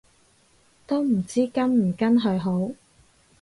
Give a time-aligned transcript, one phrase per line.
[0.87, 2.71] 都唔知跟唔跟去好